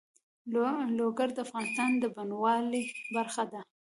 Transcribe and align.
لوگر 0.97 1.29
د 1.33 1.37
افغانستان 1.45 1.91
د 1.97 2.03
بڼوالۍ 2.15 2.83
برخه 3.15 3.43
ده. 3.51 3.61